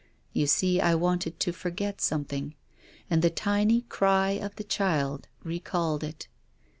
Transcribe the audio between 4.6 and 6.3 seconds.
child recalled it.